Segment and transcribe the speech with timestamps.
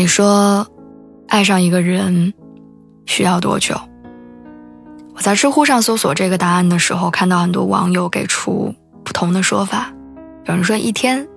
[0.00, 0.66] 你说，
[1.28, 2.32] 爱上一个人
[3.04, 3.78] 需要多久？
[5.14, 8.74] 我在知乎上搜索这个答案的时候，看到很多网友给出
[9.04, 9.92] 不同的说法。
[10.46, 11.28] 有人说一天，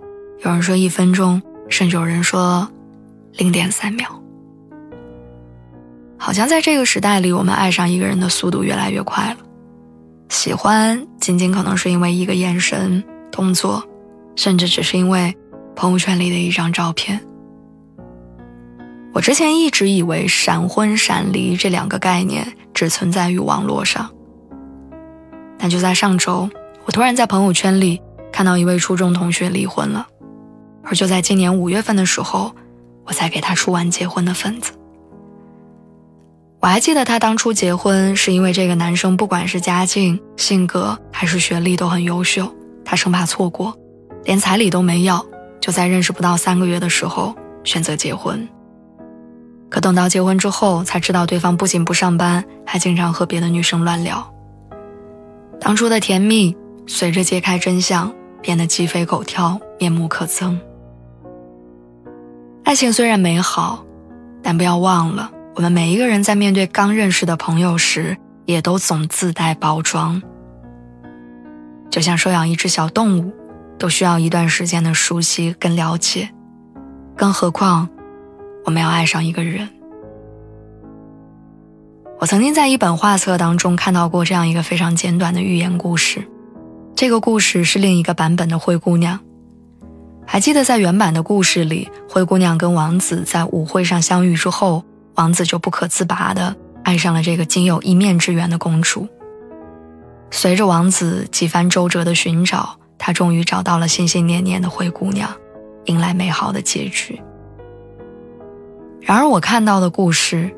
[0.46, 2.66] 有人说一分钟，甚至有人说
[3.34, 4.08] 零点三秒。
[6.18, 9.40] 好像在这个时代里，我们爱上一个人的速度越来越快了。
[10.30, 13.84] 喜欢仅仅可能是因为一个眼神、动作，
[14.38, 15.36] 甚至只是因为
[15.76, 17.20] 朋友圈里的一张照片。
[19.14, 24.10] 我之前一直以为闪婚闪离这两个概念只存在于网络上，
[25.58, 26.50] 但就在上周，
[26.86, 30.08] 我突然在朋友圈里看到一位初中同学离婚了，
[30.84, 32.56] 而就在今年五月份的时候，
[33.06, 34.74] 我才给他出完结婚的份子。
[36.60, 42.52] 我还记得他当初结婚是因为这个男生不管是家境、性格还是学历都很优秀，
[42.84, 43.78] 他生怕错过，
[44.24, 45.24] 连彩礼都没要，
[45.62, 48.50] 就在认识不到三个月的时候选择结婚。
[49.74, 54.32] 可等到结婚之后，才知道对方不仅不上班，还经常和别的女生乱聊。
[55.60, 60.56] 当初的甜蜜，随着揭开真相，变得鸡飞狗跳，面目可憎。
[62.64, 63.84] 爱情虽然美好，
[64.44, 70.22] 但不要忘了，我们每一个人在面对刚认识的朋友时，也都总自带包装。
[71.90, 73.34] 就像收养一只小动物，
[73.80, 76.30] 都需要一段时间的熟悉跟了解，
[77.18, 77.90] 更何况。
[78.66, 79.70] 我们要爱上一个人。
[82.20, 86.26] 我曾经在一本画册当中看到过这样一个非常简短的寓言故事，
[86.96, 89.20] 这个故事是另一个版本的《灰姑娘》。
[90.26, 94.86] 还记得在原版的故事里，灰姑娘跟王子在舞会上相遇之后，
[95.16, 99.06] 王子就不可自拔的爱上了这个仅有一面之缘的公主。
[100.32, 105.30] 随着王子几番周折的寻找，他终于找到了心心念念的灰姑娘，
[105.86, 107.22] 迎来美好的结局。
[109.06, 110.50] 然而，我看到的故事，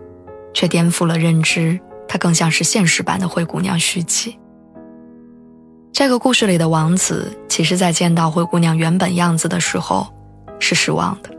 [0.53, 1.79] 却颠覆了认知。
[2.07, 4.37] 它更像是现实版的《灰姑娘》续集。
[5.91, 10.07] 这个故事里的王子，其实在见到灰姑娘原本样子的时候，
[10.59, 11.31] 是失望的，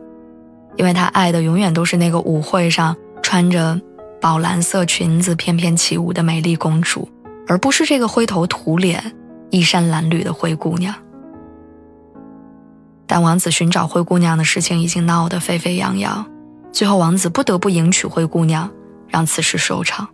[0.77, 3.81] 因为他爱的永远都是那个舞会上穿着
[4.21, 7.09] 宝蓝色裙子翩翩起舞的美丽公主，
[7.47, 9.15] 而不是这个灰头土脸、
[9.51, 10.93] 衣衫褴褛的灰姑娘。
[13.07, 16.27] 但王子寻找灰姑娘的事情已经闹得沸沸扬扬。
[16.77, 18.71] 最后，王子不得不迎娶灰姑娘，
[19.09, 20.07] 让此事收场。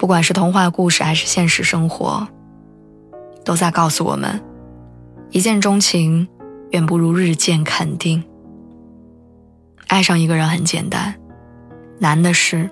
[0.00, 2.26] 不管是童话故事还是现实生活，
[3.44, 4.42] 都在告诉我们：
[5.30, 6.26] 一见钟情
[6.72, 8.24] 远不如日渐肯定。
[9.86, 11.14] 爱上一个人很简单，
[12.00, 12.68] 难的是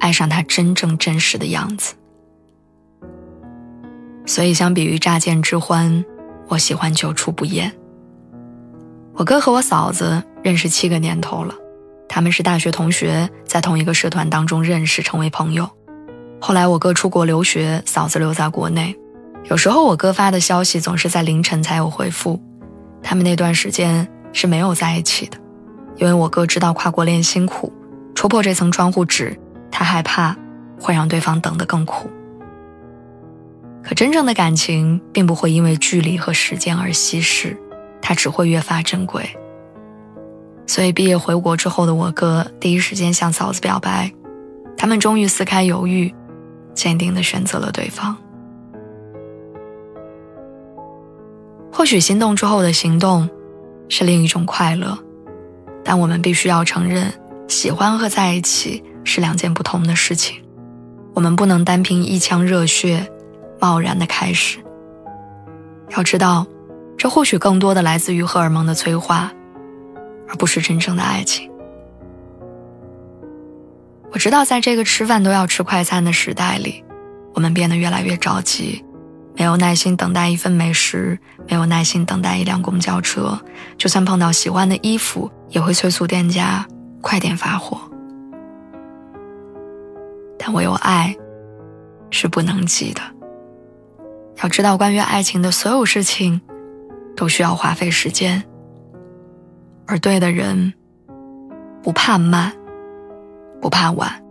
[0.00, 1.94] 爱上他真正真实的样子。
[4.26, 6.04] 所以，相比于乍见之欢，
[6.48, 7.72] 我喜欢久处不厌。
[9.18, 11.54] 我哥和我嫂子认识七个年头了，
[12.06, 15.66] 他们是大学同学，在同一个社团当中认识，成为朋友。
[16.38, 18.94] 后来我哥出国留学，嫂子留在国内。
[19.44, 22.38] 有时候我哥发的消息总是在凌晨才有回复。
[23.02, 25.38] 他们那段时间是没有在一起的，
[25.96, 27.72] 因为我哥知道跨国恋辛苦，
[28.14, 29.34] 戳破这层窗户纸，
[29.70, 30.36] 他害怕
[30.78, 32.10] 会让对方等得更苦。
[33.82, 37.56] 可真正的感情并不会因为距离和时间而稀释。
[38.08, 39.28] 他只会越发珍贵。
[40.64, 44.12] 所以毕业回国之后的我哥第一时间向嫂子表白，
[44.76, 46.14] 他们终于撕开犹豫，
[46.72, 48.16] 坚定地选择了对方。
[51.72, 53.28] 或许心动之后的行动
[53.88, 54.96] 是另一种快乐，
[55.82, 57.12] 但我们必须要承认，
[57.48, 60.40] 喜欢和在一起是两件不同的事情。
[61.12, 63.10] 我们不能单凭一腔热血，
[63.58, 64.60] 贸然的开始。
[65.96, 66.46] 要知道。
[66.96, 69.32] 这或许更多的来自于荷尔蒙的催化，
[70.28, 71.50] 而不是真正的爱情。
[74.12, 76.82] 我知道，在这个吃饭都要吃快餐的时代里，
[77.34, 78.82] 我们变得越来越着急，
[79.34, 83.38] 没有耐心等待一份美食，没有耐心等待一辆公交车，
[83.76, 86.66] 就算碰到喜欢的衣服，也会催促店家
[87.02, 87.78] 快点发货。
[90.38, 91.14] 但唯有爱，
[92.10, 93.02] 是不能急的。
[94.42, 96.40] 要知道，关于爱情的所有事情，
[97.16, 98.42] 都需要花费时间。
[99.86, 100.74] 而对的人，
[101.82, 102.52] 不怕慢，
[103.60, 104.22] 不怕晚，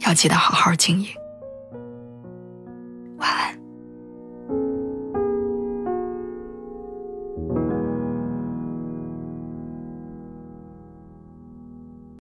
[0.00, 1.08] 要记得好好经营。